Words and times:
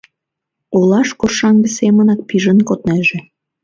Олаш 0.77 1.09
коршаҥге 1.19 1.69
семынак 1.77 2.19
пижын 2.27 2.59
коднеже. 2.67 3.17